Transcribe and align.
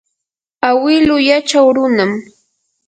awilu 0.69 1.15
yachaw 1.27 1.67
runam. 1.75 2.11